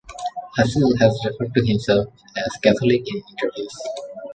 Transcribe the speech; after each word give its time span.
Fassel 0.57 0.97
has 0.99 1.21
referred 1.25 1.53
to 1.53 1.63
himself 1.63 2.07
as 2.35 2.57
Catholic 2.63 3.03
in 3.07 3.21
interviews. 3.29 3.77